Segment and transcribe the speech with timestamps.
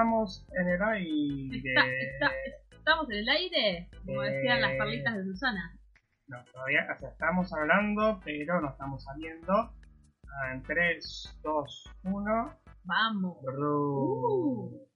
[0.00, 1.58] estamos en el aire.
[1.58, 2.32] Está- está-
[2.70, 3.90] ¿Estamos en el aire?
[4.06, 4.78] Como decían las Eh.
[4.78, 5.78] perlitas de Susana.
[6.26, 9.52] No, todavía, o sea, estamos hablando, pero no estamos saliendo.
[9.52, 12.58] Ah, En 3, 2, 1.
[12.84, 13.36] Vamos.
[13.44, 14.86] Uh.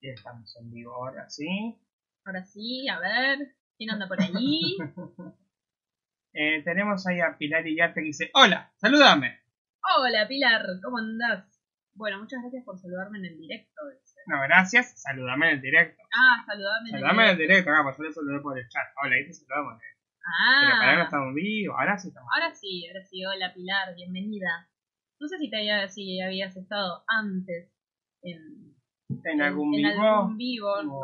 [0.00, 1.78] Y estamos en vivo ahora, ¿sí?
[2.24, 3.38] Ahora sí, a ver.
[3.76, 4.76] ¿Quién anda por ahí?
[6.34, 9.38] Eh, tenemos ahí a Pilar Iriarte que dice: Hola, salúdame.
[9.98, 10.64] Hola, Pilar.
[10.82, 11.51] ¿Cómo andás?
[11.94, 13.80] Bueno, muchas gracias por saludarme en el directo.
[14.00, 14.16] dice.
[14.26, 16.02] No, gracias, salúdame en el directo.
[16.16, 17.70] Ah, saludame en el Saludame en el directo.
[17.70, 18.86] acá, pues yo le saludé por el chat.
[19.02, 19.80] Hola, ahí te saludamos.
[19.80, 22.30] Pero para no Ah, estamos vivos, ahora sí estamos.
[22.32, 23.24] ahora sí, ahora sí.
[23.26, 23.94] Hola, Pilar.
[23.96, 24.68] Bienvenida.
[25.20, 27.70] No sé si, te había, si habías estado antes
[28.22, 28.74] en,
[29.24, 30.02] En algún en vivo.
[30.02, 30.82] algún vivo.
[30.82, 31.00] No,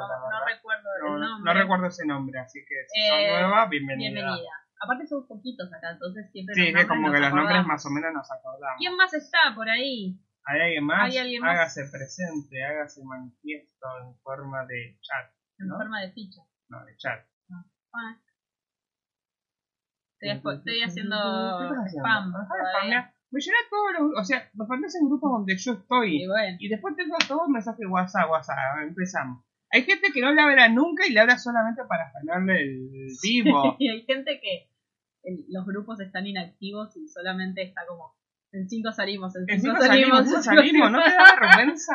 [0.47, 1.53] recuerdo No, el nombre.
[1.55, 4.11] no recuerdo ese nombre, así que si Eh, sos nueva, bienvenida.
[4.11, 4.51] Bienvenida.
[4.81, 7.67] Aparte somos poquitos acá, entonces siempre Sí, es como que nos los nombres acordamos.
[7.67, 8.79] más o menos nos acordamos.
[8.79, 10.17] ¿Quién más está por ahí?
[10.51, 11.11] ¿Hay alguien más?
[11.11, 11.51] ¿Hay alguien más?
[11.51, 15.31] Hágase presente, hágase manifiesto en forma de chat.
[15.59, 15.77] En ¿No?
[15.77, 16.41] forma de ficha.
[16.71, 17.21] No, de chat.
[17.93, 18.17] Ah.
[20.21, 21.17] Estoy, haciendo
[21.87, 22.33] spam.
[23.31, 24.21] Me llena todos los.
[24.21, 26.23] O sea, me faltas en grupos donde yo estoy.
[26.23, 28.57] Y bueno, Y después tengo todos los mensajes WhatsApp, WhatsApp.
[28.83, 29.45] Empezamos.
[29.71, 33.77] Hay gente que no le habla nunca y le habla solamente para spamearle el vivo.
[33.79, 34.71] y hay gente que
[35.25, 38.17] el- los grupos están inactivos y solamente está como
[38.53, 41.95] en 5 salimos, en 5 Encima salimos, salimos, salimos, ¿no te da vergüenza?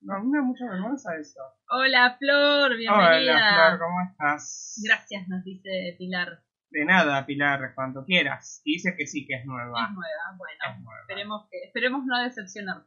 [0.00, 1.40] No, a mí me da mucha vergüenza eso.
[1.70, 3.18] Hola Flor, bienvenida.
[3.18, 4.80] Hola, Flor, ¿cómo estás?
[4.84, 6.40] Gracias, nos dice Pilar.
[6.70, 8.60] De nada, Pilar, cuando quieras.
[8.64, 9.70] Y dice que sí, que es Es nueva.
[9.90, 10.58] nueva, bueno.
[10.76, 11.00] Es nueva.
[11.08, 12.82] Esperemos, que, esperemos no decepcionar.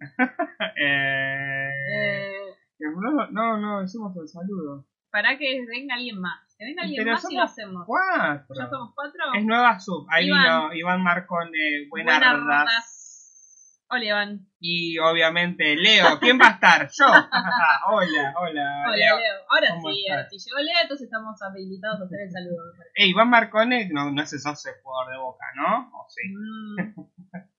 [0.76, 2.32] Eh, Eh,
[2.80, 4.86] no, no, no, hicimos el saludo.
[5.10, 6.51] para que venga alguien más.
[6.62, 7.82] Que venga alguien Pero más y lo hacemos.
[7.86, 8.54] Cuatro.
[8.56, 9.20] ¿Ya somos cuatro?
[9.36, 10.06] Es nueva sub.
[10.10, 10.42] Ahí Iván.
[10.68, 12.30] vino Iván Marcone, Buenardas.
[12.38, 13.84] Buenardas.
[13.88, 14.46] Hola Iván.
[14.60, 16.20] Y obviamente Leo.
[16.20, 16.88] ¿Quién va a estar?
[16.96, 17.06] Yo.
[17.88, 18.84] hola, hola.
[18.86, 19.18] Hola Leo.
[19.18, 19.34] Leo.
[19.50, 22.62] Ahora ¿Cómo sí, ahora sí llegó Leo, entonces estamos habilitados a hacer el saludo.
[22.94, 25.90] Eh, Iván Marcone no, no es el socio jugador de Boca, ¿no?
[25.98, 26.22] ¿O sí?
[26.32, 27.02] Mm,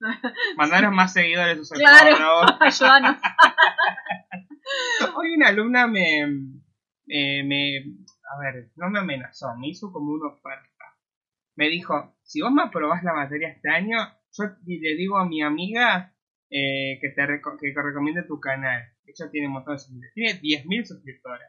[0.56, 2.16] Mandaros más seguidores a Claro.
[2.16, 2.64] jugador de Boca.
[2.66, 3.16] ayúdanos.
[5.16, 6.26] Hoy una alumna me,
[7.06, 7.84] me, me-
[8.32, 10.68] A ver, no me amenazó, me hizo como una oferta.
[11.56, 13.98] Me dijo, si vos me aprobás la materia este año,
[14.32, 16.12] yo le digo a mi amiga
[16.50, 18.82] eh, que te reco- que recomiende tu canal.
[19.06, 20.40] Ella tiene un montón de suscriptores.
[20.40, 21.46] Tiene 10.000 suscriptores.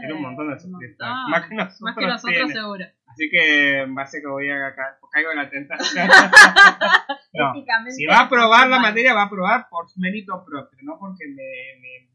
[0.00, 1.12] Tiene un montón de suscriptores.
[1.12, 1.30] montón.
[1.30, 2.54] Más que nosotros, Más que nosotros tiene.
[2.54, 2.84] seguro.
[3.06, 6.08] Así que va a ser que voy a acá, caigo en la tentación.
[7.34, 7.52] no.
[7.90, 8.90] Si va a aprobar la mal.
[8.90, 12.08] materia, va a aprobar por su mérito propio, no porque me-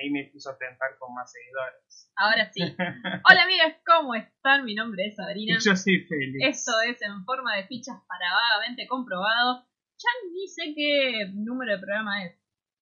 [0.00, 2.12] ahí me quiso tentar con más seguidores.
[2.16, 2.62] Ahora sí.
[3.28, 4.64] Hola amigas, ¿cómo están?
[4.64, 5.56] Mi nombre es Sabrina.
[5.58, 6.36] Y yo soy feliz.
[6.40, 9.66] Esto es en forma de fichas para vagamente comprobado.
[9.98, 12.36] Ya ni sé qué número de programa es.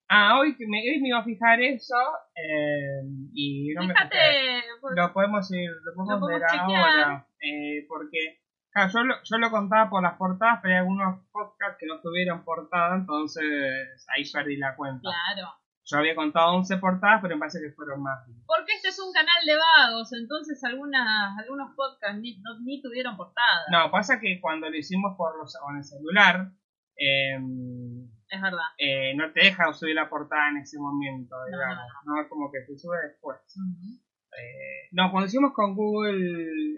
[0.09, 1.97] Ah, hoy, que me, hoy me iba a fijar eso
[2.37, 3.01] eh,
[3.33, 4.09] y no me fijé.
[4.09, 7.27] Fíjate, pues, Lo podemos ir, lo podemos Lo ver podemos ahora.
[7.41, 11.79] eh, porque claro, yo, lo, yo lo contaba por las portadas, pero hay algunos podcasts
[11.81, 15.09] que no tuvieron portada, entonces ahí perdí la cuenta.
[15.09, 15.53] claro.
[15.87, 18.25] Yo había contado 11 portadas, pero me parece que fueron más.
[18.47, 23.17] Porque este es un canal de vagos, entonces algunas, algunos podcasts ni, no- ni tuvieron
[23.17, 23.65] portada.
[23.71, 26.51] No, pasa que cuando lo hicimos por los, con el celular,
[26.97, 27.37] eh,
[28.29, 28.65] Es verdad.
[28.79, 31.85] eh, no te deja subir la portada en ese momento, No, digamos.
[32.07, 33.39] No, es como que se sube después.
[33.57, 34.01] Ujú.
[34.37, 36.17] Eh, no, cuando hicimos con Google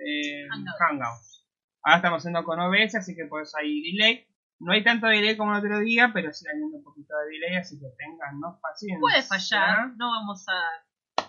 [0.04, 0.78] eh, Hangouts.
[0.80, 1.46] Hangouts.
[1.82, 4.26] Ahora estamos haciendo con OBS, así que eso hay delay.
[4.58, 7.56] No hay tanto delay como el otro día, pero sí hay un poquito de delay,
[7.56, 9.00] así que tengan paciencia.
[9.00, 10.82] Puede fallar, no vamos a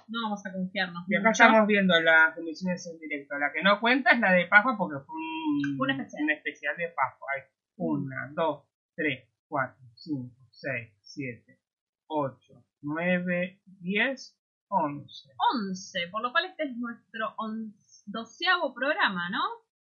[0.10, 1.04] no vamos a confiarnos.
[1.10, 1.44] Y acá mucho.
[1.44, 3.38] estamos viendo las emisiones en directo.
[3.38, 6.24] La que no cuenta es la de Pascua porque fue un, Un especial.
[6.24, 7.28] un especial de Pascua.
[7.36, 7.42] Hay
[7.76, 8.64] una, dos,
[8.96, 11.60] tres, cuatro, cinco, seis, siete,
[12.08, 14.40] ocho, nueve, diez,
[14.70, 15.30] once.
[15.68, 19.42] 11, por lo cual este es nuestro on- doceavo programa, ¿no?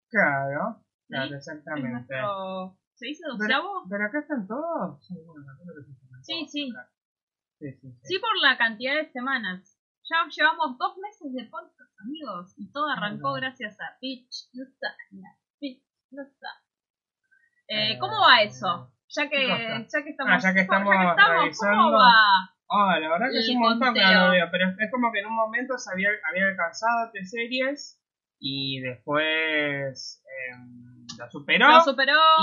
[0.10, 1.90] Claro, claro, Sí, Es exactamente.
[1.94, 2.78] nuestro...
[3.00, 3.84] ¿Se dice Pero, doceavo?
[3.90, 5.08] pero acá están todos.
[5.08, 6.74] Sí, bueno, que sí Sí, sí.
[7.60, 8.00] Sí, sí, sí.
[8.04, 9.78] Sí, por la cantidad de semanas.
[10.04, 15.38] Ya llevamos dos meses de podcast, amigos, y todo arrancó gracias a Pitch Lasagna.
[15.60, 16.64] Pitch Lasagna.
[17.68, 18.92] Eh, Eh, ¿Cómo va eso?
[19.16, 21.84] Ya que, ya que estamos, Ah, ya que estamos ya que estamos, revisando.
[21.84, 22.56] ¿cómo va?
[22.72, 25.20] Ah, la verdad que es un montón que no lo veo, pero es como que
[25.20, 28.00] en un momento se había, había alcanzado de series
[28.40, 30.89] y después em,
[31.20, 31.68] la superó.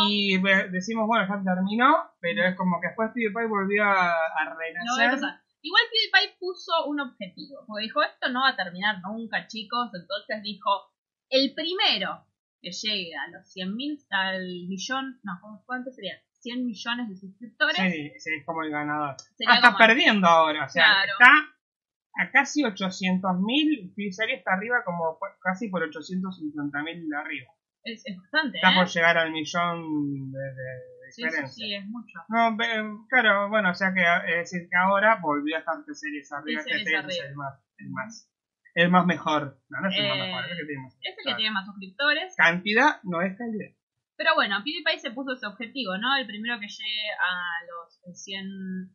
[0.09, 0.39] Y
[0.71, 5.19] decimos, bueno, ya terminó, pero es como que después PewDiePie volvió a, a renacer.
[5.63, 9.91] Igual PewDiePie puso un objetivo, porque dijo, esto no va a terminar nunca, chicos.
[9.95, 10.71] Entonces dijo,
[11.31, 12.25] el primero
[12.63, 16.15] que llegue a los 100.000, al millón, no, ¿cuánto sería?
[16.41, 19.17] 100 millones de suscriptores, Sí, sí, es como el ganador.
[19.49, 21.13] Ah, está como- perdiendo ahora, o sea, Claro.
[21.19, 21.53] está
[22.19, 27.51] a casi 800.000, Serie está arriba como casi por 850.000 de arriba.
[27.93, 28.75] Es, es bastante, Está ¿eh?
[28.77, 32.19] por llegar al millón de, de Sí, sí, es mucho.
[32.29, 32.57] No,
[33.09, 36.87] claro, bueno, o sea que es decir que ahora volvió a estar series arriba, T-Series
[36.87, 38.31] es el más, el más,
[38.75, 39.61] el más mejor.
[39.69, 40.95] No, no es el más Eh, mejor, es el que tiene más.
[41.01, 42.35] Es el que tiene más suscriptores.
[42.37, 43.71] Cantidad no es calidad.
[44.17, 46.17] Pero bueno, PewDiePie se puso ese objetivo, ¿no?
[46.17, 48.45] El primero que llegue a los 100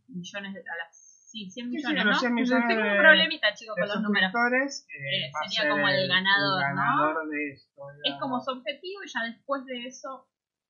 [0.10, 1.01] millones, de, a las
[1.32, 2.20] sí, 100 Sí, sí, millones, los ¿no?
[2.20, 4.32] 100 millones Tengo de- un problemita, chicos, De con los números.
[4.34, 6.76] eh, Eh, sería ser como el ganador, ¿no?
[6.76, 7.82] ganador de esto.
[8.04, 10.28] Es como su objetivo y ya después de eso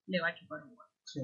[0.07, 1.21] le va a chupar un huevo, Sí.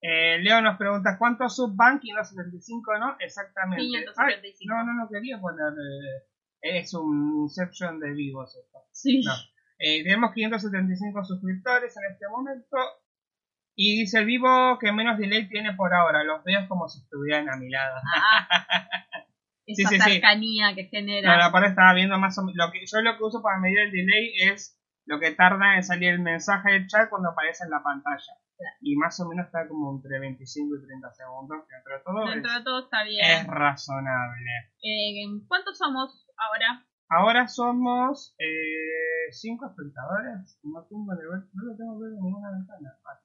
[0.00, 1.98] Eh, Leo nos pregunta ¿cuántos subban?
[1.98, 3.16] 575, ¿no?
[3.18, 3.82] Exactamente.
[3.82, 4.74] 575.
[4.74, 5.72] Ay, no, no, no quería poner.
[5.72, 8.78] eh, es un Inception de vivos esto.
[8.92, 9.22] Sí.
[9.24, 9.32] No.
[9.78, 12.76] Eh, tenemos 575 suscriptores en este momento.
[13.80, 16.24] Y dice el vivo que menos delay tiene por ahora.
[16.24, 17.96] Los veo como si estuvieran a mi lado.
[18.14, 18.48] Ah,
[19.68, 20.10] Sí, esa sí, sí.
[20.12, 21.36] cercanía que No, genera.
[21.36, 22.56] la parte estaba viendo más o menos.
[22.56, 25.82] Lo que, yo lo que uso para medir el delay es lo que tarda en
[25.84, 28.32] salir el mensaje del chat cuando aparece en la pantalla.
[28.80, 31.58] Y más o menos está como entre 25 y 30 segundos.
[31.68, 33.24] que Entre todo Dentro es, de todo está bien.
[33.26, 34.50] es razonable.
[34.82, 36.84] Eh, ¿Cuántos somos ahora?
[37.10, 38.34] Ahora somos
[39.30, 40.58] 5 espectadores.
[40.64, 42.96] No, tengo no lo tengo que ver en ninguna ventana.
[43.04, 43.20] Ah,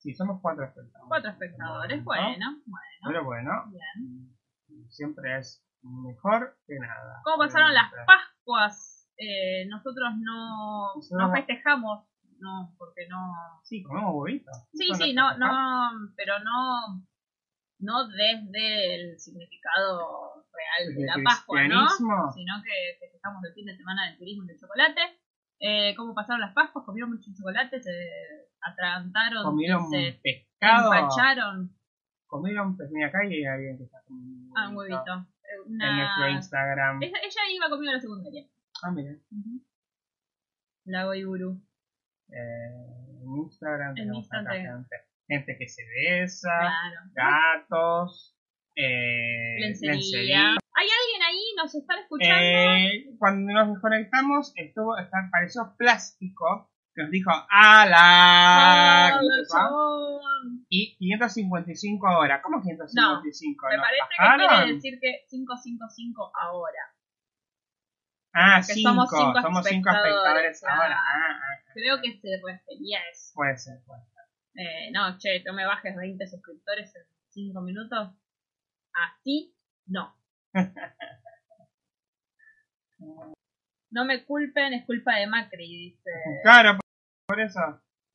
[0.00, 1.08] sí, somos 4 espectadores.
[1.08, 1.98] Cuatro espectadores.
[1.98, 2.04] ¿No?
[2.04, 3.06] bueno, bueno.
[3.06, 4.88] Pero bueno, Bien.
[4.88, 7.20] siempre es mejor que nada.
[7.24, 7.92] ¿Cómo pasaron las.
[8.06, 9.08] Pascuas?
[9.16, 12.08] Eh, nosotros no, no festejamos,
[12.38, 13.60] no, porque no...
[13.62, 14.56] Sí, comemos huevitos.
[14.72, 17.04] Sí, sí, no, no, pero no,
[17.80, 21.86] no desde el significado real de ¿Desde la Pascua, ¿no?
[21.90, 25.00] Sino que festejamos el fin de semana del turismo y del chocolate.
[25.60, 26.86] Eh, ¿Cómo pasaron las Pascuas?
[26.86, 27.92] Comieron mucho chocolate, se
[28.62, 30.92] atragantaron, Comieron se pescado.
[30.94, 31.76] empacharon.
[32.26, 32.94] Comieron pescado.
[32.94, 35.26] Mira, acá hay alguien que está comiendo Ah, un huevito.
[35.42, 36.28] Eh, En nuestro.
[36.30, 37.02] Instagram.
[37.02, 38.46] Ella, ella iba conmigo a la secundaria.
[38.82, 39.12] Ah, mira.
[40.84, 41.60] Lago Iburu.
[42.28, 44.96] Eh, en Instagram En tenemos gente,
[45.28, 47.00] gente que se besa, Claro.
[47.12, 48.36] gatos,
[48.76, 49.92] eh, Lencería.
[49.94, 50.40] lencería.
[50.72, 51.42] ¿Hay alguien ahí?
[51.56, 52.34] ¿Nos están escuchando?
[52.40, 59.18] Eh, cuando nos desconectamos, estuvo, está, apareció plástico que nos dijo ¡Ala!
[59.20, 60.66] Corazón.
[60.68, 62.40] Y 555 ahora.
[62.42, 63.66] ¿Cómo 555?
[63.68, 66.94] Me ¿Nos parece que quiere decir que 555 ahora.
[68.32, 68.88] Ah, que 5.
[68.88, 70.96] somos cinco Somos 5 espectadores, ahora.
[70.96, 73.32] Ah, ah, Creo que se refería a eso.
[73.34, 74.10] puede ser, puede ser.
[74.54, 78.10] Eh, no, che, no me bajes 20 suscriptores en 5 minutos.
[78.92, 79.54] Así,
[79.86, 80.14] no.
[83.90, 86.10] No me culpen, es culpa de Macri, dice.
[86.42, 86.78] Claro,
[87.26, 87.60] por, eso.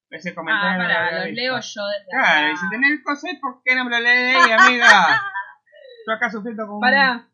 [0.09, 3.75] Ese Ah, comentario no lo leo yo desde Claro, y si tenés ahí, ¿por qué
[3.75, 5.21] no me lo lees, amiga?
[6.07, 6.81] Yo acá sufriendo con un...
[6.81, 7.27] Pará.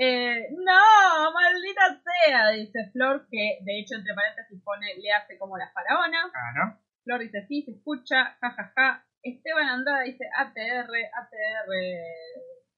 [0.00, 5.58] Eh, no, maldita sea, dice Flor, que de hecho entre paréntesis pone, le hace como
[5.58, 6.30] la faraona.
[6.30, 6.78] Claro.
[7.02, 9.04] Flor dice, sí, se escucha, jajaja.
[9.22, 11.70] Esteban Andrada dice, ATR, ATR,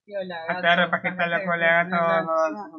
[0.07, 2.79] piola, gato, ATR para que está la cola gato.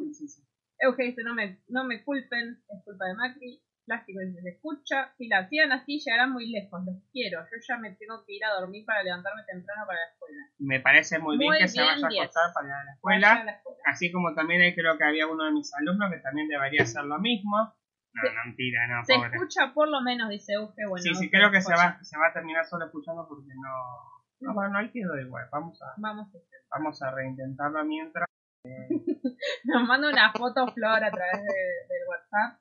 [0.82, 3.62] Euge dice, no me, no me culpen, es culpa de Macri.
[3.86, 5.12] Plástico dice, se escucha.
[5.18, 7.42] Si la sigan así, llegarán muy lejos, los quiero.
[7.42, 10.42] Yo ya me tengo que ir a dormir para levantarme temprano para la escuela.
[10.60, 13.34] Me parece muy bien que se vaya a acostar para ir a la escuela.
[13.34, 13.78] a la escuela.
[13.86, 17.04] Así como también hay, creo que había uno de mis alumnos que también debería hacer
[17.06, 17.58] lo mismo.
[18.14, 19.30] No, Se- no, mentira, no, Se pobre.
[19.34, 20.86] escucha por lo menos, dice Euge.
[20.88, 21.98] Bueno, sí, sí, creo que se escucha.
[21.98, 23.74] va, se va a terminar solo escuchando porque no...
[24.42, 25.48] No, bueno, ahí quedó igual.
[25.52, 26.38] Vamos a, Vamos a
[26.70, 28.26] vamos a reintentarlo mientras.
[29.66, 32.60] Nos manda una foto Flor a través de- del WhatsApp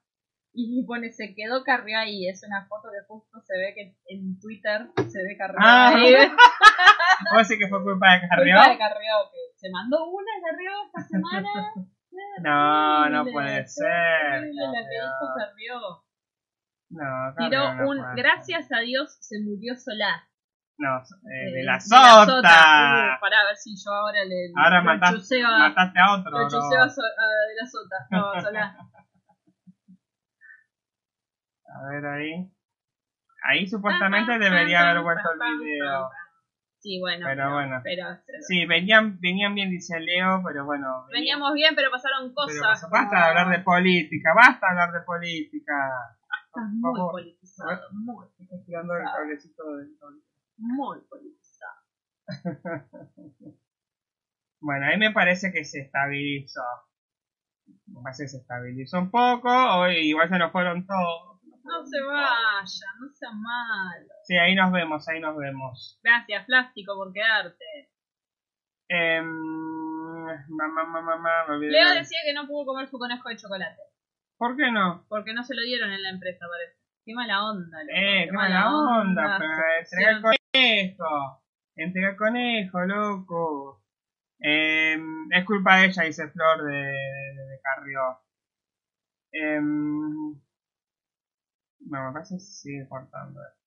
[0.53, 2.29] y pone se quedó Carrió ahí.
[2.29, 5.93] Es una foto que justo se ve que en Twitter se ve Carrió Ah.
[5.95, 6.15] ahí.
[7.35, 8.57] ¿Vos decís que fue culpa de Carrió?
[8.57, 11.51] Culpa de Carrió, que se mandó una Carrió esta semana.
[12.43, 13.87] No, no puede ser,
[14.39, 15.03] horrible la que Carrió.
[15.05, 16.05] dijo Carrió.
[16.91, 18.17] No, Tiró no un puede ser.
[18.25, 20.27] gracias a Dios se murió Solá.
[20.81, 22.25] No, eh, de Eh, la de sota.
[22.25, 26.13] Uh, pará, a ver si yo ahora le, Ahora le mataste, chuseo a, mataste a
[26.15, 26.31] otro.
[26.33, 26.49] le bro.
[26.49, 27.97] chuseo a So- a de la sota.
[28.11, 28.77] No, Solá.
[31.73, 32.51] A ver ahí.
[33.45, 36.11] Ahí supuestamente Tan, debería tan, haber vuelto tan, el video.
[36.79, 37.27] Sí, bueno.
[37.27, 37.81] Pero bueno.
[37.85, 38.19] pero-
[38.49, 41.07] Sí, venían, venían bien, dice Leo, pero bueno.
[41.13, 42.57] veníamos bien, pero pasaron cosas.
[42.59, 45.75] pero pasó- basta de hablar de política, basta de hablar de política.
[46.47, 47.81] Estás muy politizado.
[47.93, 49.89] Muy, Estoy tirando el cablecito del.
[50.61, 51.81] Muy politizado.
[54.63, 56.61] Bueno, ahí me parece que se estabilizó.
[57.87, 61.41] Me parece que se estabilizó un poco, hoy igual se nos fueron todos.
[61.65, 64.07] No se vaya, no sea malo.
[64.25, 65.99] Sí, ahí nos vemos, ahí nos vemos.
[66.03, 67.65] Gracias, Plástico, por quedarte.
[68.91, 71.73] Eh, mamá, mamá, mamá, me olvidé.
[71.73, 73.81] Leo decía que no pudo comer su conejo de chocolate.
[74.37, 75.07] ¿Por qué no?
[75.09, 76.79] Porque no se lo dieron en la empresa, parece.
[77.07, 77.93] Qué mala onda, loco.
[77.97, 81.43] Eh, qué mala onda, pero entrega el Siempre- conejo.
[81.77, 83.83] Entrega conejo, loco.
[84.41, 84.97] Eh,
[85.31, 88.19] es culpa de ella, dice Flor de, de, de Carrió.
[89.33, 90.41] Eh, no,
[91.81, 93.59] me parece que sigue cortando esto.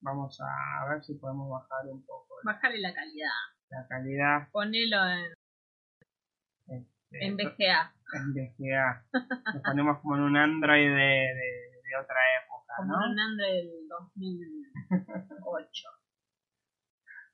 [0.00, 3.30] Vamos a ver si podemos bajar un poco Bajarle la calidad.
[3.70, 4.48] la calidad.
[4.52, 5.32] Ponelo en,
[6.66, 7.94] este, en VGA.
[8.12, 9.06] en VGA.
[9.54, 12.98] Nos ponemos como en un Android de, de, de otra época, Como ¿no?
[13.10, 15.88] un Android del 2008.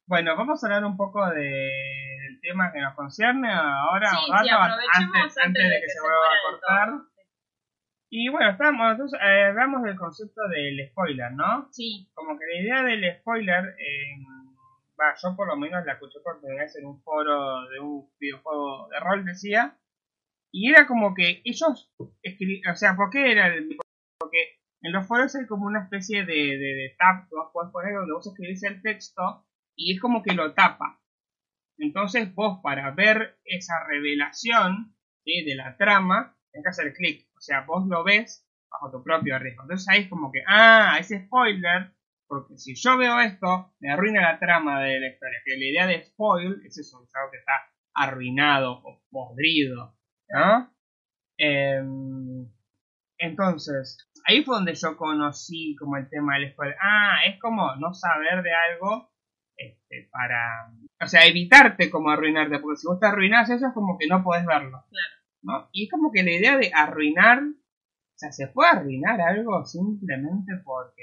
[0.06, 4.32] Bueno, vamos a hablar un poco de, del tema que nos concierne ahora, sí, un
[4.32, 6.88] rato, sí, aprovechemos antes, antes de que, se vuelva a cortar.
[6.88, 7.11] todo.
[8.11, 11.68] Y bueno, estamos, entonces, eh, hablamos del concepto del spoiler, ¿no?
[11.70, 14.16] Sí, Como que la idea del spoiler, eh,
[15.23, 18.88] yo por lo menos la escuché por primera vez en un foro de un videojuego
[18.88, 19.78] de rol, decía,
[20.50, 23.76] y era como que ellos escribían, o sea, ¿por qué era el
[24.18, 28.13] Porque en los foros hay como una especie de, de, de tab que vos donde
[28.13, 29.47] vos escribís el texto
[29.77, 31.01] y es como que lo tapa.
[31.79, 34.95] Entonces vos para ver esa revelación
[35.25, 37.29] de la trama, tenés que hacer clic.
[37.37, 39.63] O sea, vos lo ves bajo tu propio riesgo.
[39.63, 41.93] Entonces ahí es como que, ah, ese spoiler,
[42.27, 45.39] porque si yo veo esto, me arruina la trama de la historia.
[45.45, 47.53] Que la idea de spoil es eso, es algo que está
[47.95, 49.97] arruinado o podrido,
[50.29, 50.73] ¿no?
[51.39, 52.49] Em,
[53.19, 56.77] entonces, ahí fue donde yo conocí como el tema del spoiler.
[56.81, 59.11] Ah, es como no saber de algo
[59.57, 60.73] este, para...
[61.03, 64.23] O sea, evitarte como arruinarte, porque si vos te arruinás eso es como que no
[64.23, 64.85] podés verlo.
[64.89, 65.15] Claro.
[65.43, 65.69] ¿no?
[65.73, 70.53] Y es como que la idea de arruinar, o sea, ¿se puede arruinar algo simplemente
[70.65, 71.03] porque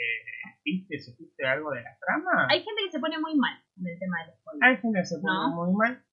[0.63, 2.47] viste, supiste algo de la trama?
[2.49, 4.63] hay gente que se pone muy mal en el tema del spoiler.
[4.69, 5.55] Hay gente que se pone No.
[5.55, 6.03] muy mal.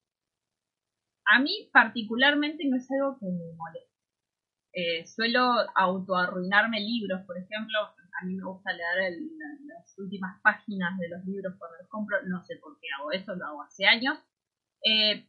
[1.27, 3.94] A mí particularmente no es algo que me moleste.
[4.77, 5.41] Eh, suelo
[5.73, 7.79] autoarruinarme libros, por ejemplo.
[8.21, 9.13] A mí me gusta leer
[9.65, 12.17] las últimas páginas de los libros cuando los compro.
[12.27, 14.17] No sé por qué hago eso, lo hago hace años.
[14.83, 15.25] Eh,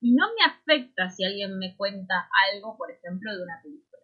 [0.00, 4.02] y no me afecta si alguien me cuenta algo, por ejemplo, de una película.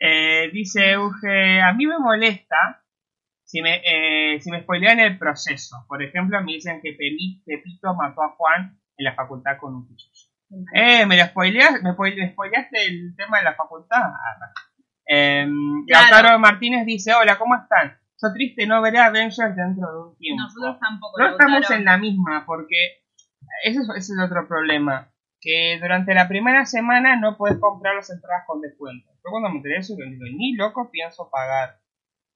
[0.00, 2.82] Eh, dice Euge, a mí me molesta
[3.44, 3.80] si me,
[4.40, 5.76] si me spoilean el proceso.
[5.86, 9.86] Por ejemplo, me dicen que Pepi- Pepito mató a Juan en la facultad con un
[9.86, 10.15] cuchillo.
[10.74, 11.82] Eh, ¿me spoileaste?
[11.82, 14.02] ¿Me, spoile- me spoileaste el tema de la facultad?
[15.08, 15.46] Eh,
[15.86, 16.10] Claro.
[16.10, 17.98] Lautaro Martínez dice, hola, ¿cómo están?
[18.22, 20.42] Yo triste no veré Avengers dentro de un tiempo.
[20.42, 21.18] Nosotros tampoco.
[21.20, 21.74] no estamos Lautaro.
[21.78, 23.02] en la misma, porque
[23.64, 25.12] ese es, ese es otro problema.
[25.40, 29.10] Que durante la primera semana no puedes comprar las entradas con descuento.
[29.12, 31.78] Yo cuando me enteré eso, yo digo, ni loco pienso pagar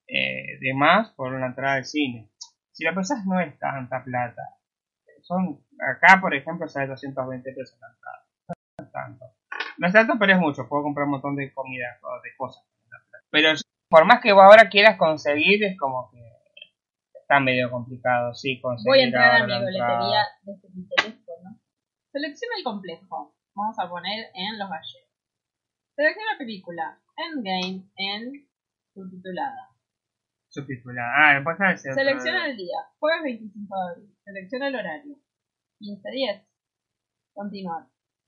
[0.07, 2.31] eh, de más por una entrada de cine.
[2.73, 4.43] Si la pensás, no es tanta plata.
[5.23, 8.27] Son, acá, por ejemplo, sale 220 pesos la entrada.
[8.79, 9.25] No es tanto.
[9.79, 10.69] No es tanto, pero es mucho.
[10.69, 12.65] Puedo comprar un montón de comida o de cosas.
[13.31, 13.51] Pero
[13.89, 16.19] por más que vos ahora quieras conseguir, es como que
[17.15, 21.61] está medio complicado, sí, conseguir Voy a entrar a mi la boletería desde mi teléfono.
[22.13, 23.35] Selecciona el complejo.
[23.55, 25.11] Vamos a poner en los gallegos.
[25.95, 27.01] Selecciona película.
[27.17, 28.49] Endgame en
[28.95, 29.71] subtitulada.
[30.49, 31.13] Subtitulada.
[31.15, 32.79] Ah, después Selecciona el día.
[32.99, 34.17] Jueves 25 de abril.
[34.33, 35.17] Selecciona el horario.
[35.81, 36.47] 15.10.
[37.35, 37.83] Continuar.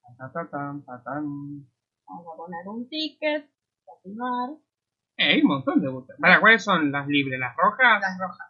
[0.08, 0.20] Vamos
[2.26, 3.48] a poner un ticket.
[3.84, 4.50] Continuar.
[5.16, 6.20] Eh, hay un montón de butacas.
[6.20, 7.38] Para, ¿cuáles son las libres?
[7.38, 8.00] ¿Las rojas?
[8.00, 8.48] Las rojas.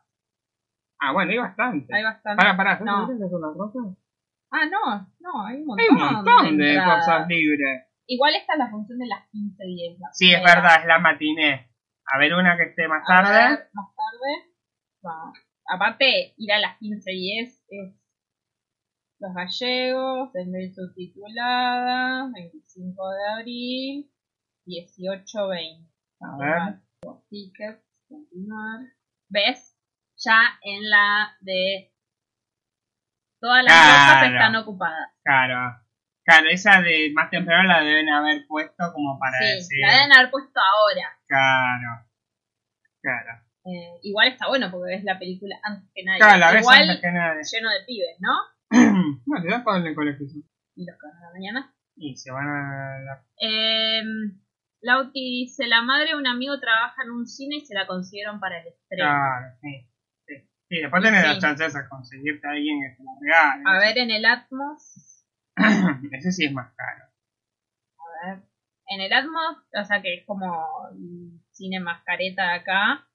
[1.01, 1.95] Ah, bueno, hay bastante.
[1.95, 2.43] Hay bastante.
[2.43, 3.29] Para, para, ¿sabes No.
[3.29, 3.99] son las rojas?
[4.51, 5.13] Ah, no.
[5.21, 5.85] No, hay un montón.
[5.85, 7.87] Hay un montón de cosas libres.
[8.07, 9.99] Igual esta es la función de las 15.10.
[9.99, 11.71] la Sí, es verdad, es la matiné.
[12.15, 13.33] A ver una que esté más A tarde.
[13.33, 14.31] ver, más tarde.
[15.05, 15.33] va.
[15.75, 17.95] Aparte, ir a las 15.10 es
[19.21, 24.13] Los Gallegos, Endgame subtitulada, 25 de abril,
[24.67, 25.89] 18.20.
[26.21, 26.81] A ver.
[27.05, 28.81] Los tickets, continuar.
[29.31, 29.79] ¿Ves?
[30.19, 31.91] Ya en la de...
[33.41, 34.15] Todas las Claro.
[34.15, 35.11] cosas están ocupadas.
[35.25, 35.81] Claro.
[36.25, 39.79] Claro, esa de más temprano la deben haber puesto como para sí, decir.
[39.87, 41.19] la deben haber puesto ahora.
[41.27, 42.07] Claro.
[43.01, 43.43] Claro.
[43.65, 46.19] Eh, igual está bueno porque ves la película antes que nadie.
[46.19, 47.43] Claro, la ves igual antes que nadie.
[47.53, 48.33] lleno de pibes, ¿no?
[49.27, 50.27] no, te das para el colegio.
[50.75, 51.75] Y los que van a la mañana.
[51.97, 53.25] Y se van a la...
[53.41, 54.03] Eh,
[54.81, 58.41] Lauti dice, la madre de un amigo trabaja en un cine y se la consiguieron
[58.41, 59.05] para el estreno.
[59.05, 59.89] Claro, sí.
[60.27, 60.35] Sí,
[60.69, 61.29] sí después tenés sí.
[61.29, 63.63] las chances a conseguirte a alguien que te la regale.
[63.67, 65.13] A ver, en el Atmos,
[66.13, 67.05] Ese sí es más caro.
[67.99, 68.43] a ver,
[68.89, 70.67] en el Atmos, o sea que es como
[71.51, 73.07] cine mascareta acá,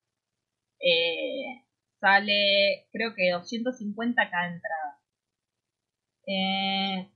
[0.80, 1.66] eh,
[2.00, 5.00] sale creo que 250 cada entrada.
[6.28, 7.12] Eh,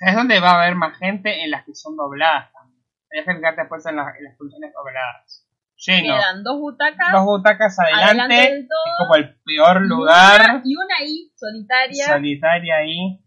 [0.00, 2.82] es donde va a haber más gente en las que son dobladas también.
[3.12, 5.46] Hay que fijarte después en, las, en las funciones dobladas.
[5.76, 6.14] Lleno.
[6.14, 7.12] Quedan dos butacas.
[7.12, 8.60] Dos butacas adelante.
[8.60, 8.68] Es
[8.98, 10.62] como el peor lugar.
[10.64, 12.06] Y una ahí, solitaria.
[12.06, 13.20] Solitaria ahí.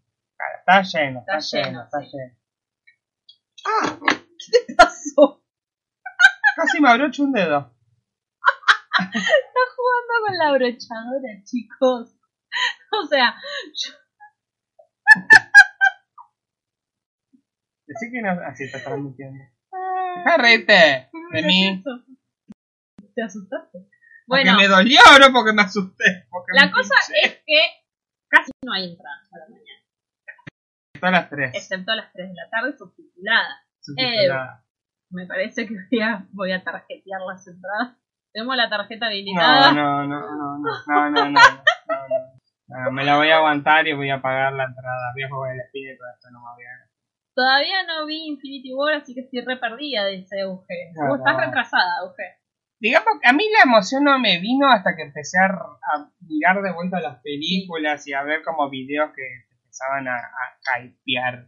[0.60, 2.10] Está lleno, está, Está lleno, lleno, está sí.
[2.14, 2.34] lleno.
[3.66, 4.00] Ah,
[4.68, 5.44] ¿Qué pasó?
[6.58, 7.74] Casi me abrocho un dedo.
[9.00, 12.16] Está jugando con la brochadora, chicos.
[12.92, 13.36] O sea,
[13.76, 13.92] yo
[17.88, 18.32] Decí que no.
[18.46, 19.44] Así está transmitiendo.
[20.18, 21.84] Deja de reírte de mí.
[23.16, 23.80] ¿Te asustaste?
[23.80, 26.28] Porque Bueno, me dolió, no porque me asusté.
[26.30, 27.28] Porque la me cosa pinché.
[27.28, 27.60] es que
[28.30, 29.82] casi no hay entradas para mañana,
[31.00, 31.52] Todas las tres.
[31.56, 33.64] excepto a las 3 de la tarde subtitulada.
[33.80, 34.66] subtitulada.
[35.10, 37.98] Me parece que voy a, voy a tarjetear las entradas.
[38.34, 39.72] Tenemos la tarjeta habilitada.
[39.72, 41.40] no, no, no, no, no, no, no, no, no.
[42.68, 45.14] No, me la voy a aguantar y voy a pagar la entrada.
[45.14, 46.88] Voy a jugar el espíritu, esto no me voy a...
[47.34, 50.92] Todavía no vi Infinity War, así que estoy re perdida de ese Euge.
[50.96, 52.42] No, estás retrasada, Euge.
[52.80, 56.62] Digamos que a mí la emoción no me vino hasta que empecé a, a mirar
[56.62, 59.24] de vuelta las películas y a ver como videos que
[59.64, 61.48] empezaban a, a hypear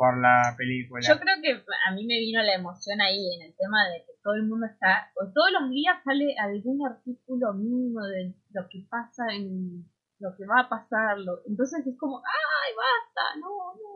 [0.00, 1.04] por la película.
[1.06, 4.16] Yo creo que a mí me vino la emoción ahí en el tema de que
[4.24, 8.86] todo el mundo está, o todos los días sale algún artículo mínimo de lo que
[8.88, 9.84] pasa en
[10.18, 13.90] lo que va a pasar, lo- entonces es como, ay, basta, no, no.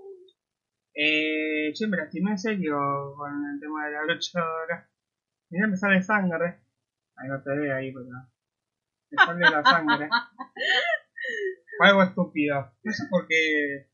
[0.95, 2.77] Eh, che, me lastimé en serio
[3.17, 4.87] con el tema de la brochadora.
[5.49, 6.61] Mira, me sale sangre.
[7.17, 8.07] Ahí no te ve ahí, pero.
[9.11, 10.09] Me sale la sangre.
[11.79, 12.71] Fue algo estúpido.
[12.83, 13.89] No sé por qué.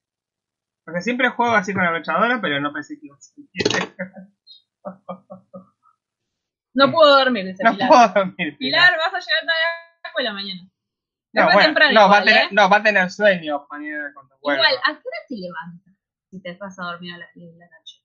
[0.91, 3.45] Porque siempre juego así con la brochadora, pero no pensé que iba a ser.
[6.75, 7.89] No puedo dormir, dice No Pilar.
[7.89, 8.57] puedo dormir.
[8.59, 10.61] Pilar, vas a llegar tarde a la escuela mañana.
[11.33, 12.49] No, bueno, temprano no, va a igual, tener, ¿eh?
[12.51, 14.63] no, va a tener sueño mañana cuando vuelva.
[14.69, 15.95] Igual, ¿a qué hora te levantas
[16.31, 17.97] si te vas a dormir a 10 de la noche?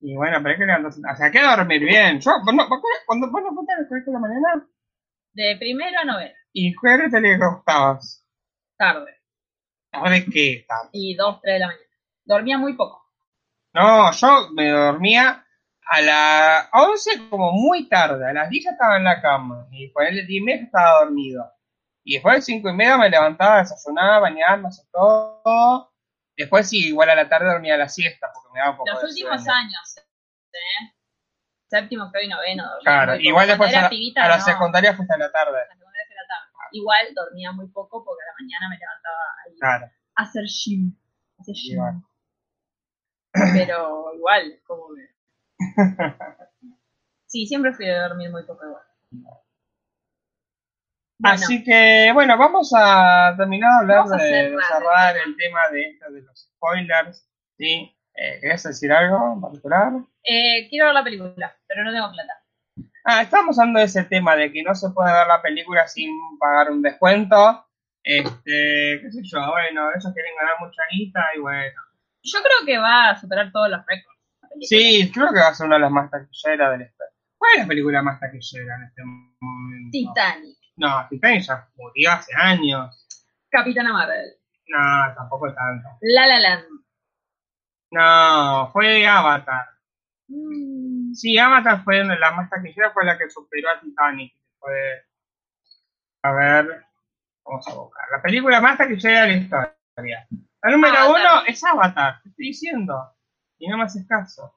[0.00, 2.20] Y bueno, pero es que levantarse- O sea, que dormir bien.
[2.20, 2.66] Yo, bueno,
[3.06, 4.66] cuando vos no fuiste al colegio de la mañana,
[5.32, 8.26] De primero a noveno, ¿y qué hora te le gustabas?
[8.76, 9.19] tarde.
[9.92, 10.66] ¿Ahora de qué?
[10.68, 11.84] Tam- Y 2, 3 de la mañana.
[12.24, 13.04] Dormía muy poco.
[13.72, 15.44] No, yo me dormía
[15.86, 18.28] a las 11 como muy tarde.
[18.28, 19.66] A las 10 ya estaba en la cama.
[19.72, 21.50] Y por el 10 y media estaba dormido.
[22.04, 25.92] Y después de las 5 y media me levantaba, desayunaba, bañarme, hacer todo.
[26.36, 29.00] Después sí, igual a la tarde dormía la siesta porque me daba un poco Los
[29.02, 29.52] de últimos sueño.
[29.58, 30.94] años, ¿eh?
[31.68, 32.62] Séptimo, octavo y noveno.
[32.64, 34.44] dormía Claro, igual después a la, pibita, a la no.
[34.44, 35.06] secundaria a tarde.
[35.06, 35.58] Fue a la tarde.
[36.72, 39.86] Igual dormía muy poco porque a la mañana me levantaba ahí Claro.
[40.16, 40.92] a hacer gym.
[41.38, 41.72] a hacer gym.
[41.74, 42.02] Igual.
[43.54, 45.08] Pero igual, como que...
[47.26, 48.82] Sí, siempre fui de dormir muy poco igual.
[51.18, 55.82] Bueno, Así que, bueno, vamos a terminar de hablar a de, cerrar el tema de
[55.90, 57.28] esto de los spoilers.
[57.56, 57.94] ¿sí?
[58.14, 59.92] Eh, ¿Querías decir algo en particular?
[60.24, 62.39] eh, quiero ver la película, pero no tengo plata.
[63.12, 66.12] Ah, estábamos hablando de ese tema de que no se puede ver la película sin
[66.38, 67.66] pagar un descuento.
[68.04, 71.80] Este, qué sé yo, bueno, ellos quieren ganar mucha guita y bueno.
[72.22, 74.16] Yo creo que va a superar todos los récords.
[74.60, 77.04] Sí, creo que va a ser una de las más taquilleras del este.
[77.36, 79.90] ¿Cuál es la película más taquillera en este momento?
[79.90, 80.56] Titanic.
[80.76, 83.08] No, Titanic ya murió hace años.
[83.50, 84.36] Capitana Marvel.
[84.68, 85.88] No, tampoco tanto.
[86.02, 86.64] La La Land.
[87.90, 89.66] No, fue Avatar.
[90.28, 94.34] Mm, Sí, Avatar fue las más taquilleras, fue la que superó a Titanic.
[94.58, 95.04] Fue,
[96.22, 96.84] a ver,
[97.44, 98.04] vamos a buscar.
[98.12, 100.28] La película más taquillera de la historia.
[100.62, 101.10] La número Avatar.
[101.20, 102.94] uno es Avatar, te estoy diciendo.
[103.58, 104.54] Y no me haces caso.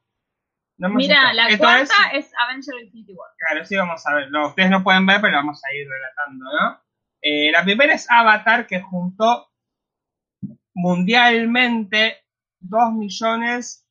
[0.77, 1.35] No me haces Mira, caso.
[1.35, 3.29] la cuarta es- Avenger Infinity War.
[3.37, 4.31] Claro, sí, vamos a ver.
[4.31, 6.81] No, ustedes no pueden ver, pero vamos a ir relatando, ¿no?
[7.21, 9.49] Eh, la primera es Avatar, que juntó
[10.73, 12.25] mundialmente
[12.59, 13.87] 2 millones,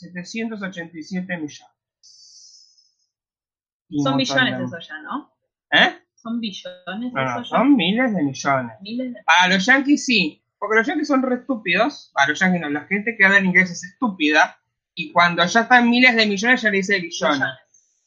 [0.00, 1.70] 2.787 millones.
[3.88, 5.32] Y Son millones de- eso ya, ¿no?
[5.70, 5.98] ¿Eh?
[6.14, 7.48] Son billones No, eso no, ya.
[7.48, 8.76] son miles de millones.
[8.80, 9.22] Miles de...
[9.24, 12.10] Para los yankees sí, porque los yankees son re estúpidos.
[12.14, 14.58] Para los yankees no, la gente que habla en inglés es estúpida.
[14.94, 17.38] Y cuando ya están miles de millones ya le dice billones.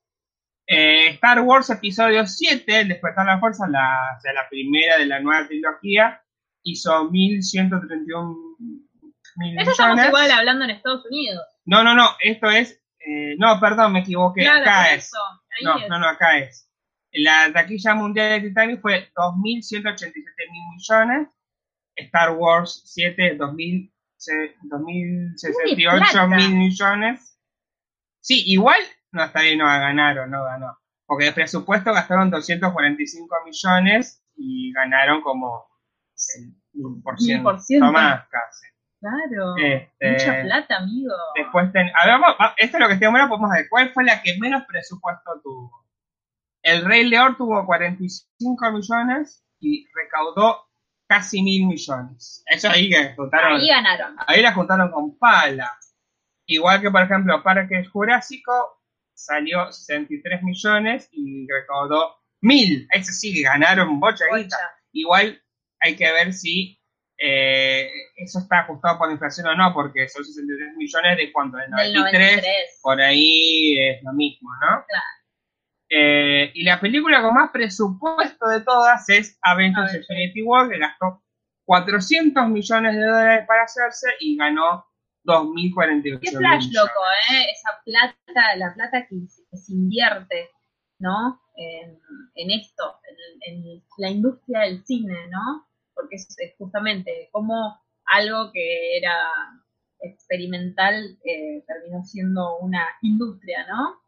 [0.68, 4.98] Eh, Star Wars Episodio 7, El despertar de la fuerza, la, o sea, la primera
[4.98, 6.22] de la nueva trilogía,
[6.64, 8.36] hizo 1131
[9.38, 11.44] mil Eso estamos igual hablando en Estados Unidos.
[11.66, 12.80] No, no, no, esto es.
[13.06, 14.42] eh, no, perdón, me equivoqué.
[14.44, 15.12] claro, acá es.
[15.64, 15.90] No, es.
[15.90, 16.70] no, no, acá es.
[17.12, 20.14] La taquilla mundial de Titanic fue 2.187
[20.52, 21.28] mil millones.
[21.96, 26.28] Star Wars 7, 2000, se- 2068 plata.
[26.28, 27.33] mil millones.
[28.24, 28.80] Sí, igual,
[29.12, 30.80] no, está bien, no ganaron, no ganó.
[31.06, 35.66] Porque de presupuesto gastaron 245 millones y ganaron como
[36.38, 37.04] el 1%
[37.44, 37.92] 1000%.
[37.92, 38.68] más casi.
[39.02, 39.58] Claro.
[39.58, 41.14] Este, Mucha plata, amigo.
[41.36, 43.68] Después, ten- a ver, vamos- esto es lo que estoy bueno, podemos ver.
[43.70, 45.86] ¿Cuál fue la que menos presupuesto tuvo?
[46.62, 50.70] El Rey León tuvo 45 millones y recaudó
[51.10, 52.42] casi mil millones.
[52.48, 53.60] Eso ahí que juntaron.
[53.60, 54.16] Ahí ganaron.
[54.26, 55.70] Ahí la juntaron con pala.
[56.46, 58.82] Igual que, por ejemplo, Parque Jurásico
[59.14, 62.88] salió 63 millones y recaudó mil.
[62.92, 64.58] Ese sí, ganaron bocha guita.
[64.58, 64.58] Bocha.
[64.92, 65.42] Igual
[65.80, 66.80] hay que ver si
[67.18, 71.58] eh, eso está ajustado por la inflación o no, porque son 63 millones de cuánto,
[71.58, 72.80] del Del 93, 93.
[72.82, 74.84] por ahí es lo mismo, ¿no?
[74.86, 75.04] Claro.
[75.90, 79.94] Eh, y la película con más presupuesto de todas es Avengers.
[79.94, 81.24] Infinity War, que gastó
[81.66, 84.86] 400 millones de dólares para hacerse y ganó
[85.26, 86.74] 2.048 Qué flash, millones.
[86.74, 87.00] loco,
[87.32, 87.46] ¿eh?
[87.52, 90.50] Esa plata, la plata que, se- que se invierte,
[91.00, 91.42] ¿no?
[91.56, 92.00] En,
[92.36, 93.00] en esto,
[93.48, 95.68] en, en la industria del cine, ¿no?
[95.94, 99.28] Porque es, es justamente como algo que era
[100.02, 104.02] experimental eh, terminó siendo una industria, ¿no?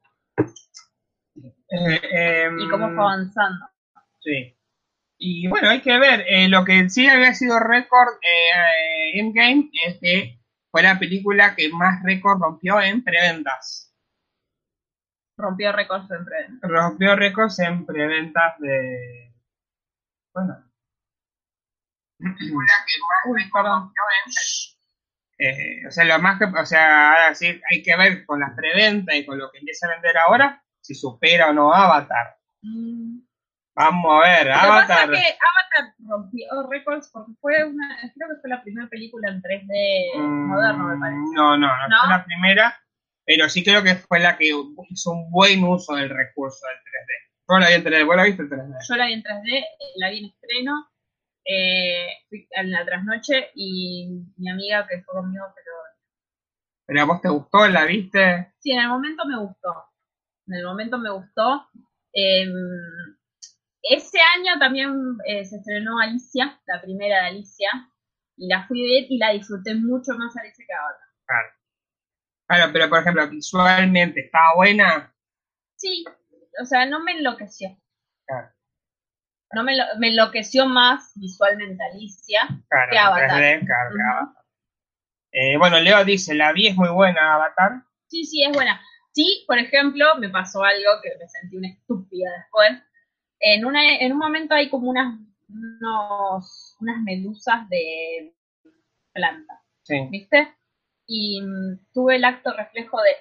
[1.70, 2.00] Eh,
[2.46, 3.66] em, Y cómo fue avanzando.
[4.22, 4.56] Sí.
[5.18, 6.26] Y bueno, hay que ver.
[6.50, 10.40] lo que sí había sido récord eh, Endgame es que
[10.76, 13.96] fue la película que más récord rompió en preventas.
[15.38, 16.36] Rompió récords siempre.
[16.62, 19.34] Rompió récords en preventas de.
[20.34, 20.70] Bueno.
[22.20, 23.42] Uy.
[25.38, 26.44] Eh, o sea, lo más que.
[26.44, 29.88] O sea, ahora sí hay que ver con las preventas y con lo que empieza
[29.88, 32.36] a vender ahora si supera o no Avatar.
[32.64, 33.20] Mm.
[33.76, 35.10] Vamos a ver, Avatar.
[35.12, 40.18] que Avatar rompió récords porque fue una, creo que fue la primera película en 3D
[40.18, 41.22] Mm, moderno, me parece.
[41.36, 41.98] No, no, no, ¿No?
[42.02, 42.80] fue la primera,
[43.26, 47.12] pero sí creo que fue la que hizo un buen uso del recurso del 3D.
[47.48, 48.78] Yo la vi en 3D, ¿vos la viste en 3D?
[48.90, 49.64] Yo la vi en 3D, eh,
[49.98, 50.90] la vi en estreno,
[51.46, 54.08] eh, fui en la trasnoche y
[54.38, 55.72] mi amiga que fue conmigo, pero
[56.88, 57.68] ¿Pero a vos te gustó?
[57.68, 58.54] ¿La viste?
[58.60, 59.74] sí, en el momento me gustó.
[60.48, 61.68] En el momento me gustó.
[62.14, 62.46] Eh,
[63.90, 67.70] ese año también eh, se estrenó Alicia, la primera de Alicia,
[68.38, 70.98] y la fui a ver y la disfruté mucho más Alicia que ahora.
[71.26, 71.48] Claro.
[72.48, 75.14] Claro, pero por ejemplo, visualmente, ¿estaba buena?
[75.78, 76.04] Sí,
[76.62, 77.70] o sea, no me enloqueció.
[78.28, 78.50] Claro,
[79.52, 82.42] No me, lo- me enloqueció más visualmente Alicia.
[82.70, 83.30] claro, Que Avatar.
[83.42, 83.90] 3D, claro.
[84.20, 84.44] Avatar.
[85.32, 87.84] Eh, bueno, Leo dice, la vi es muy buena, Avatar.
[88.08, 88.80] Sí, sí, es buena.
[89.14, 92.72] Sí, por ejemplo, me pasó algo que me sentí una estúpida después.
[93.40, 95.20] En, una, en un momento hay como unas,
[95.50, 98.36] unos, unas medusas de
[99.14, 100.08] planta, Sí.
[100.10, 100.56] ¿viste?
[101.08, 103.12] Y mm, tuve el acto reflejo de,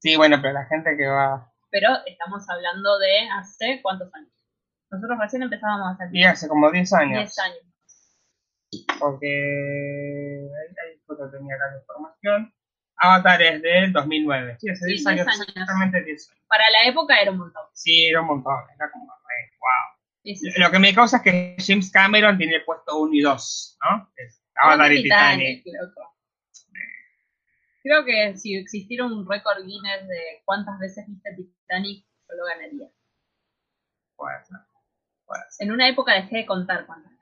[0.00, 1.52] sí, bueno, pero la gente que va...
[1.70, 4.32] pero estamos hablando de hace cuántos años.
[4.90, 6.20] Nosotros recién empezábamos a salir.
[6.20, 7.18] Y hace como 10 años.
[7.18, 7.68] 10 años.
[8.98, 12.54] Porque ahí, ahí tenía la información.
[12.98, 14.56] Avatar es del 2009.
[14.60, 15.48] Sí, hace Sí, 10 10 años, años.
[15.48, 16.42] exactamente 10 años.
[16.48, 17.62] Para la época era un montón.
[17.72, 19.98] Sí, era un montón, era como, eh, wow.
[20.24, 20.60] Sí, sí, sí.
[20.60, 24.12] Lo que me causa es que James Cameron tiene el puesto 1 y 2, ¿no?
[24.16, 25.64] Es Avatar y Titanic.
[27.82, 32.88] Creo que si existiera un récord Guinness de cuántas veces viste Titanic, yo lo ganaría.
[34.16, 34.58] Puede ser,
[35.24, 35.66] puede ser.
[35.66, 37.12] En una época dejé de contar cuántas.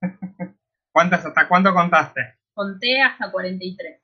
[0.92, 2.20] ¿Cuántas, hasta cuánto contaste?
[2.52, 4.01] Conté hasta 43.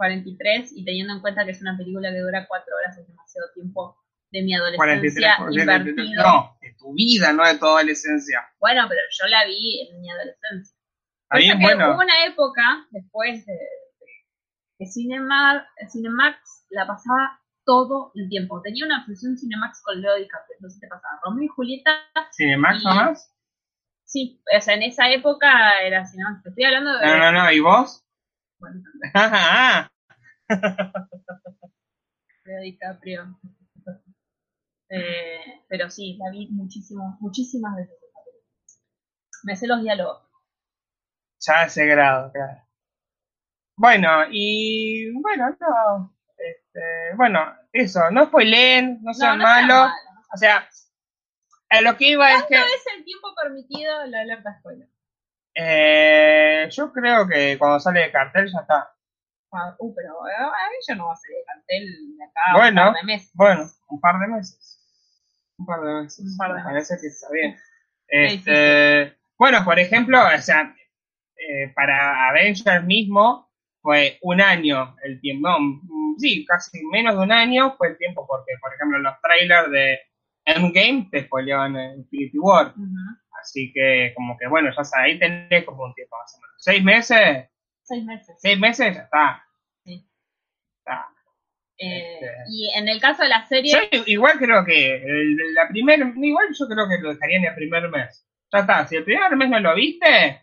[0.00, 3.48] 43 y teniendo en cuenta que es una película que dura 4 horas es demasiado
[3.52, 3.98] tiempo
[4.32, 6.22] de mi 43 adolescencia por- de- de- de- invertido.
[6.22, 8.40] No, de tu vida, no de tu adolescencia.
[8.58, 10.76] Bueno, pero yo la vi en mi adolescencia.
[11.60, 11.90] Bueno.
[11.94, 13.58] Hubo una época, después de,
[14.78, 18.62] que Cinema, Cinemax la pasaba todo el tiempo.
[18.62, 20.56] Tenía una obsesión Cinemax con Leo DiCaprio.
[20.56, 21.90] Entonces te pasaba Romeo y Julieta.
[22.32, 23.36] ¿Cinemax Y- nomás?
[24.04, 26.42] Sí, o sea, en esa época era Cinemax.
[26.42, 27.06] Te estoy hablando de.
[27.06, 28.02] No, no, no, ¿y vos?
[32.44, 33.40] Leo DiCaprio.
[34.88, 37.96] Eh, pero sí, la vi muchísimo, muchísimas veces.
[39.44, 40.22] Me sé los diálogos.
[41.40, 42.62] ya a ese grado, claro.
[43.76, 46.16] Bueno, y bueno, no.
[46.36, 47.40] Este, bueno,
[47.72, 49.68] eso, no spoileen, no sean no malos.
[49.68, 49.94] malos.
[50.34, 50.68] O sea,
[51.70, 52.56] a lo que iba es que.
[52.56, 54.88] ¿Cuánto es el tiempo permitido la alerta spoiler?
[55.54, 58.88] Eh, yo creo que cuando sale de cartel ya está.
[59.52, 62.40] Ah, Uh, pero eh, a mí ya no va a ser de cartel de acá
[62.54, 63.30] Bueno, un par de meses.
[63.34, 64.80] Bueno, un par de meses.
[65.58, 66.18] Un par de meses.
[66.24, 67.56] Un par de Me parece que está bien.
[67.56, 67.62] Sí,
[68.08, 70.72] Este, Bueno, por ejemplo, o sea,
[71.36, 73.50] eh, para Avengers mismo
[73.82, 75.48] fue un año el tiempo.
[75.48, 79.14] No, mm, sí, casi menos de un año fue el tiempo porque, por ejemplo, los
[79.20, 79.98] trailers de
[80.44, 82.68] Endgame te spoileaban en Infinity War.
[82.68, 82.86] Ujú.
[83.40, 86.54] Así que, como que, bueno, ya ahí tenés como un tiempo más o menos.
[86.58, 87.48] Seis meses,
[87.82, 88.36] Seis meses.
[88.38, 89.44] seis meses ya está.
[89.84, 90.06] Sí.
[90.78, 91.06] Está.
[91.78, 92.26] Eh, Este.
[92.48, 96.48] Y en el caso de la serie, Yo igual creo que el- la primer, igual
[96.58, 98.26] yo creo que lo dejaría en el primer mes.
[98.52, 100.42] Ya está, si el primer mes no lo viste,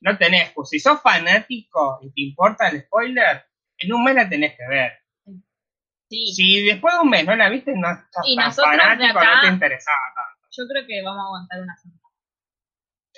[0.00, 3.44] no tenés, pues si sos fanático y te importa el spoiler,
[3.78, 4.92] en un mes la tenés que ver.
[6.08, 8.78] sí, Si después de un mes no la viste, no sos Y tan nosotros de
[8.78, 10.48] fanático, acá- no te interesaba tanto.
[10.50, 11.99] yo creo que vamos a aguantar una semana.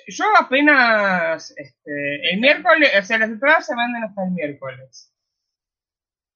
[0.08, 5.08] Yo apenas, este, el miércoles, o sea, las entradas se venden hasta el miércoles.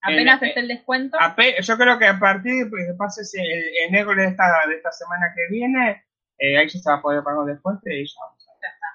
[0.02, 3.90] Apenas esté el descuento, Ape- yo creo que a partir de que pase el, el
[3.90, 6.04] miércoles de esta, de esta semana que viene,
[6.38, 8.60] eh, ahí ya se va a poder pagar un descuento y ya vamos a ver.
[8.62, 8.86] ya está.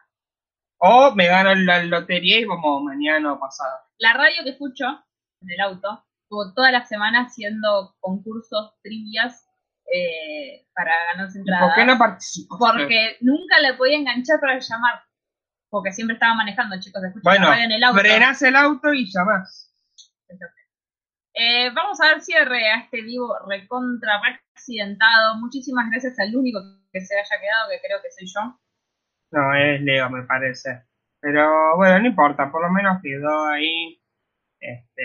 [0.77, 3.77] O me gano la lotería y vamos mañana o pasado.
[3.97, 4.85] La radio que escucho
[5.41, 9.49] en el auto tuvo toda la semana haciendo concursos, trivias
[9.93, 11.67] eh, para ganarse ¿Y entradas.
[11.67, 12.57] ¿Por qué no participo?
[12.57, 15.03] Porque nunca le podía enganchar para llamar.
[15.69, 17.99] Porque siempre estaba manejando, chicos, Bueno, en el auto.
[17.99, 19.73] frenás el auto y llamás.
[21.33, 24.21] Eh, vamos a dar cierre a este vivo recontra
[24.53, 25.37] accidentado.
[25.37, 26.59] Muchísimas gracias al único
[26.91, 28.59] que se haya quedado, que creo que soy yo.
[29.31, 30.83] No, es Leo, me parece.
[31.21, 34.00] Pero bueno, no importa, por lo menos quedó ahí.
[34.61, 35.03] Este,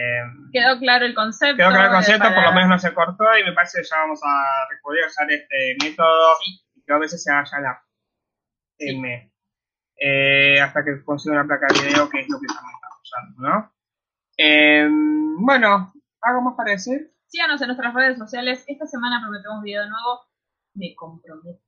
[0.52, 1.56] Quedó claro el concepto.
[1.56, 3.88] quedó claro el concepto, para- por lo menos no se cortó y me parece que
[3.88, 6.60] ya vamos a recurrir a usar este método Sí.
[6.74, 7.82] y que a veces se vaya la
[8.78, 8.90] Sí.
[8.96, 9.32] M.
[9.98, 13.48] Eh, hasta que consiga una placa de video, que es lo que también estamos usando,
[13.48, 13.72] ¿no?
[14.36, 14.86] Eh,
[15.38, 17.14] bueno, ¿algo más para decir?
[17.28, 18.62] Síganos en nuestras redes sociales.
[18.68, 20.20] Esta semana prometemos video nuevo.
[20.74, 21.58] Me comprometo.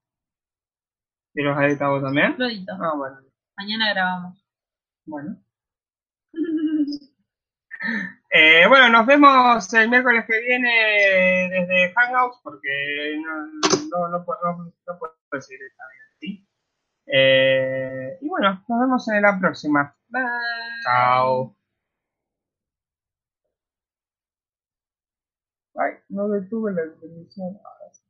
[1.35, 2.35] ¿Y los editamos también?
[2.37, 2.73] Lo edito.
[2.79, 3.17] Ah, bueno.
[3.57, 4.45] Mañana grabamos.
[5.07, 5.43] Bueno.
[8.31, 13.47] Eh, bueno, nos vemos el miércoles que viene desde Hangouts porque no,
[13.91, 14.41] no, no, puedo,
[14.87, 16.47] no, puedo decir esta vez, ¿sí?
[17.07, 19.97] Eh, y bueno, nos vemos en la próxima.
[20.09, 20.23] Bye.
[20.85, 21.57] Chao.
[25.77, 27.59] Ay, no detuve la transmisión.
[27.65, 28.03] Ahora sí.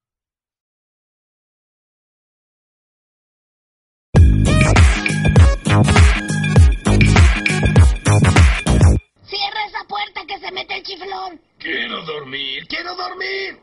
[9.28, 11.40] Cierra esa puerta que se mete el chiflón.
[11.58, 13.60] Quiero dormir, quiero dormir.